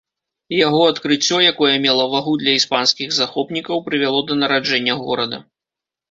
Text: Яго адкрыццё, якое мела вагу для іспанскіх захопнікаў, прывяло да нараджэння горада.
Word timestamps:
Яго 0.67 0.77
адкрыццё, 0.91 1.37
якое 1.51 1.73
мела 1.83 2.05
вагу 2.13 2.33
для 2.43 2.55
іспанскіх 2.59 3.13
захопнікаў, 3.17 3.83
прывяло 3.89 4.23
да 4.31 4.39
нараджэння 4.45 4.97
горада. 5.03 5.37